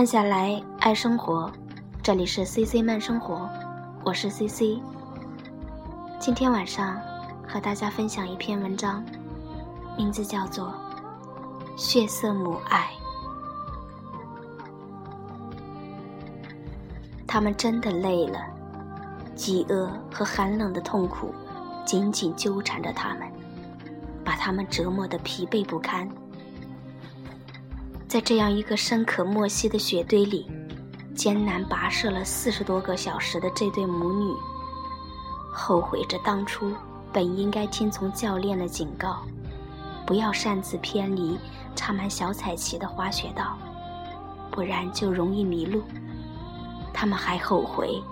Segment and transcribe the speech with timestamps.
[0.00, 1.52] 慢下来，爱生活。
[2.02, 3.46] 这里是 C C 慢生活，
[4.02, 4.82] 我是 C C。
[6.18, 6.98] 今天晚上
[7.46, 9.04] 和大家分享一篇文章，
[9.98, 10.68] 名字叫做
[11.76, 12.88] 《血色母爱》。
[17.26, 18.40] 他们真的累了，
[19.34, 21.34] 饥饿和寒冷的痛苦
[21.84, 23.30] 紧紧纠缠着他们，
[24.24, 26.08] 把他们折磨得疲惫不堪。
[28.10, 30.44] 在这样一个深可莫溪的雪堆里，
[31.14, 34.34] 艰难跋涉了四十多个小时的这对母女，
[35.52, 36.74] 后悔着当初
[37.12, 39.18] 本应该听从教练的警告，
[40.04, 41.38] 不要擅自偏离
[41.76, 43.56] 插满小彩旗的滑雪道，
[44.50, 45.84] 不然就容易迷路。
[46.92, 48.02] 他们还后悔，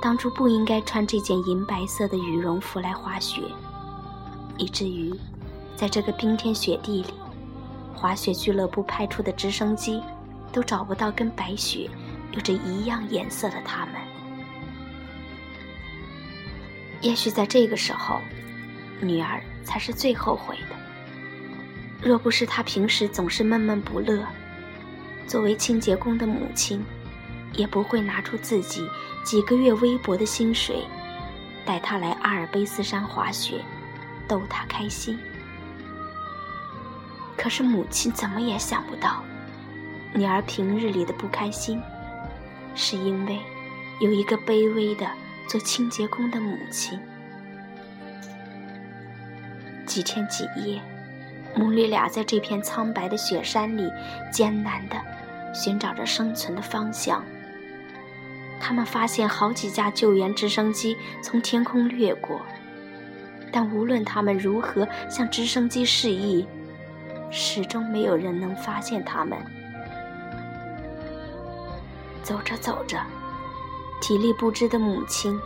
[0.00, 3.42] 当初不应该穿这件银白色的羽绒服来滑雪，
[4.58, 5.12] 以至于
[5.74, 7.12] 在这个冰天雪地里。
[7.94, 10.02] 滑雪俱乐部派出的直升机，
[10.52, 11.88] 都找不到跟白雪
[12.32, 13.94] 有着一样颜色的他们。
[17.00, 18.20] 也许在这个时候，
[19.00, 20.76] 女儿才是最后悔的。
[22.02, 24.26] 若不是她平时总是闷闷不乐，
[25.26, 26.84] 作为清洁工的母亲，
[27.52, 28.86] 也不会拿出自己
[29.24, 30.84] 几个月微薄的薪水，
[31.64, 33.62] 带她来阿尔卑斯山滑雪，
[34.26, 35.18] 逗她开心。
[37.44, 39.22] 可是母亲怎么也想不到，
[40.14, 41.78] 女儿平日里的不开心，
[42.74, 43.38] 是因为
[44.00, 45.06] 有一个卑微的
[45.46, 46.98] 做清洁工的母亲。
[49.84, 50.80] 几天几夜，
[51.54, 53.92] 母女俩在这片苍白的雪山里
[54.32, 54.96] 艰难地
[55.52, 57.22] 寻找着生存的方向。
[58.58, 62.40] 他们发现好几架救援直升机从天空掠过，
[63.52, 66.46] 但无论他们如何向直升机示意。
[67.30, 69.38] 始终没有人能发现他们。
[72.22, 72.98] 走着走着，
[74.00, 75.38] 体力不支的母亲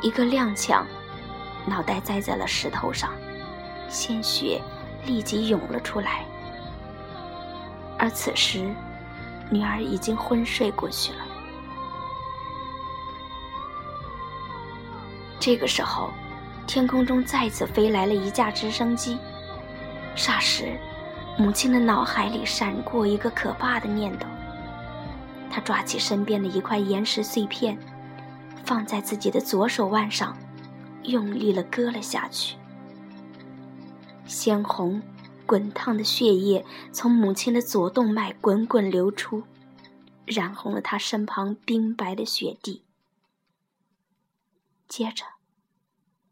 [0.00, 0.84] 一个踉跄，
[1.66, 3.10] 脑袋栽在了石头上，
[3.88, 4.60] 鲜血
[5.04, 6.24] 立即涌了出来。
[7.98, 8.72] 而此时，
[9.50, 11.18] 女儿已经昏睡过去了。
[15.40, 16.10] 这个时候，
[16.66, 19.18] 天空中再次飞来了一架直升机，
[20.16, 20.78] 霎时。
[21.36, 24.28] 母亲的脑海里闪过一个可怕的念头。
[25.50, 27.78] 她抓起身边的一块岩石碎片，
[28.64, 30.36] 放在自己的左手腕上，
[31.02, 32.56] 用力了割了下去。
[34.26, 35.02] 鲜红、
[35.44, 39.42] 滚烫的血液从母亲的左动脉滚滚流出，
[40.24, 42.84] 染红了她身旁冰白的雪地。
[44.88, 45.24] 接着，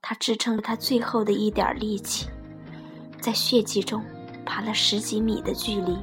[0.00, 2.28] 她支撑了她最后的一点力气，
[3.20, 4.02] 在血迹中。
[4.46, 5.98] 爬了十几米的距离，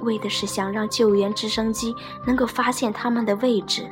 [0.00, 1.94] 为的是想让救援直升机
[2.26, 3.86] 能够发现他们的位置。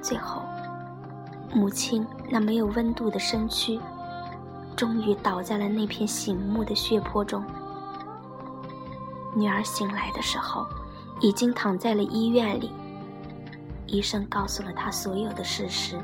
[0.00, 0.40] 最后，
[1.52, 3.78] 母亲那没有温度的身躯，
[4.76, 7.44] 终于倒在了那片醒目的血泊中。
[9.34, 10.64] 女儿醒来的时候，
[11.20, 12.72] 已经躺在了医院里。
[13.86, 15.98] 医生告诉了她所有的事实。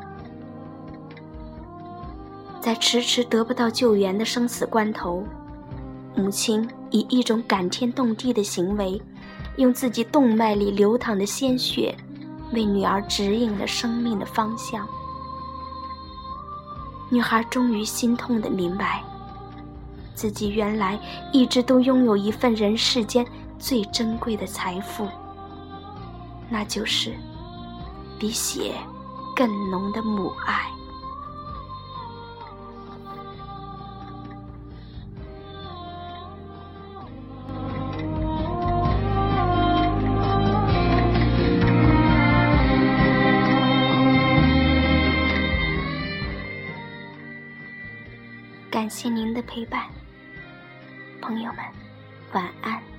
[2.63, 5.27] 在迟迟得不到救援的生死关头，
[6.15, 9.03] 母亲以一种感天动地的行为，
[9.57, 11.93] 用自己动脉里流淌的鲜血，
[12.53, 14.87] 为女儿指引了生命的方向。
[17.11, 19.03] 女孩终于心痛的明白，
[20.15, 20.97] 自己原来
[21.33, 23.27] 一直都拥有一份人世间
[23.59, 25.09] 最珍贵的财富，
[26.49, 27.13] 那就是
[28.21, 28.73] 比血
[29.35, 30.71] 更浓的母爱。
[48.73, 49.87] 感谢您的陪伴，
[51.21, 51.63] 朋友们，
[52.33, 52.92] 晚安。